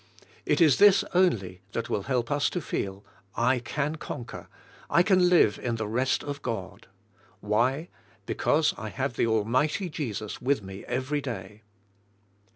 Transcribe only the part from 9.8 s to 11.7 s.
Jesus with me every day."